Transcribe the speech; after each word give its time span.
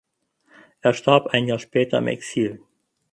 Er 0.81 0.95
starb 0.95 1.27
ein 1.27 1.45
Jahr 1.47 1.59
später 1.59 1.99
im 1.99 2.07
Exil. 2.07 2.59